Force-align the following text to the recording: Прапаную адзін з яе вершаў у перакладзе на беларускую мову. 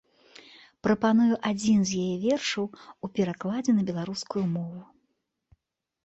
Прапаную 0.85 1.33
адзін 1.49 1.83
з 1.89 1.99
яе 2.05 2.15
вершаў 2.23 2.65
у 3.07 3.09
перакладзе 3.17 3.71
на 3.75 3.83
беларускую 3.91 4.43
мову. 4.55 4.81